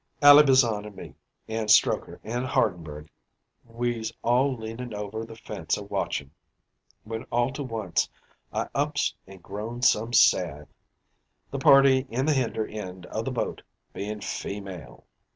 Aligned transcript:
"Ally 0.19 0.41
Bazan 0.41 0.83
an' 0.87 0.95
me, 0.95 1.13
an' 1.47 1.67
Strokher 1.67 2.19
an' 2.23 2.43
Hardenberg, 2.47 3.07
we's 3.63 4.11
all 4.23 4.57
leanin' 4.57 4.95
over 4.95 5.23
the 5.23 5.35
fence 5.35 5.77
a 5.77 5.83
watchin'; 5.83 6.31
when 7.03 7.21
all 7.25 7.53
to 7.53 7.61
once 7.61 8.09
I 8.51 8.67
ups 8.73 9.13
an' 9.27 9.37
groans 9.41 9.91
some 9.91 10.11
sad. 10.11 10.67
The 11.51 11.59
party 11.59 12.07
in 12.09 12.25
the 12.25 12.33
hinder 12.33 12.65
end 12.65 13.05
o' 13.11 13.21
the 13.21 13.29
boat 13.29 13.61
bein' 13.93 14.21
feemale. 14.21 15.03